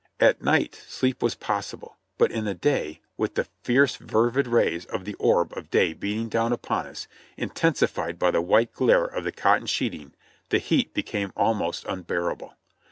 [0.19, 4.85] At night sleep was pos sible, but in the day, with the fierce fervid rays
[4.85, 9.25] of the orb of day beating down upon us, intensified by the white glare of
[9.25, 10.15] the cot ton sheeting,
[10.49, 12.55] the heat became almost unbearable.